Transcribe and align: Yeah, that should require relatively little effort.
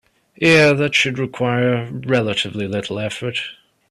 Yeah, 0.35 0.73
that 0.73 0.95
should 0.95 1.19
require 1.19 1.91
relatively 1.93 2.65
little 2.67 2.97
effort. 2.97 3.37